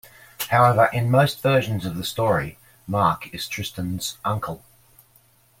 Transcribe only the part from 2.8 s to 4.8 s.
Mark is Tristan's uncle.